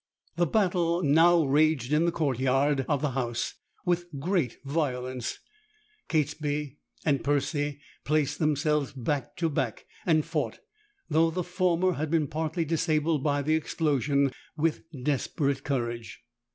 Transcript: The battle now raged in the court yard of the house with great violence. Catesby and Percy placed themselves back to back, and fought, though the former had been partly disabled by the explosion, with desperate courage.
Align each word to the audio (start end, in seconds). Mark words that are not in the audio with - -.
The 0.35 0.47
battle 0.47 1.03
now 1.03 1.45
raged 1.45 1.93
in 1.93 2.05
the 2.05 2.11
court 2.11 2.39
yard 2.39 2.87
of 2.89 3.03
the 3.03 3.11
house 3.11 3.53
with 3.85 4.07
great 4.19 4.57
violence. 4.65 5.37
Catesby 6.09 6.77
and 7.05 7.23
Percy 7.23 7.81
placed 8.03 8.39
themselves 8.39 8.93
back 8.93 9.35
to 9.37 9.47
back, 9.47 9.85
and 10.03 10.25
fought, 10.25 10.57
though 11.07 11.29
the 11.29 11.43
former 11.43 11.91
had 11.91 12.09
been 12.09 12.25
partly 12.25 12.65
disabled 12.65 13.21
by 13.21 13.43
the 13.43 13.53
explosion, 13.53 14.31
with 14.57 14.81
desperate 15.03 15.63
courage. 15.63 16.23